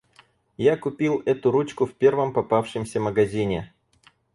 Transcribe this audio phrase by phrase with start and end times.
[0.57, 3.71] Я купил эту ручку в первом попавшемся магазине.